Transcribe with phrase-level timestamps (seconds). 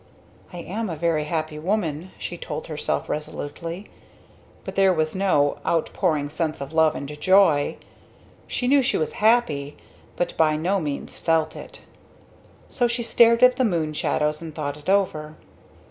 [0.51, 3.91] "I am a very happy woman," she told herself resolutely;
[4.65, 7.77] but there was no outpouring sense of love and joy.
[8.47, 9.77] She knew she was happy,
[10.15, 11.81] but by no means felt it.
[12.67, 15.35] So she stared at the moon shadows and thought it over.